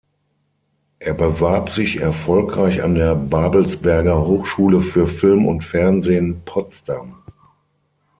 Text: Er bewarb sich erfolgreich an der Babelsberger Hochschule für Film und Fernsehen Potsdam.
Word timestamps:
Er 0.97 1.13
bewarb 1.13 1.69
sich 1.69 1.97
erfolgreich 1.97 2.81
an 2.81 2.95
der 2.95 3.13
Babelsberger 3.13 4.25
Hochschule 4.25 4.81
für 4.81 5.07
Film 5.07 5.45
und 5.45 5.63
Fernsehen 5.63 6.41
Potsdam. 6.43 7.17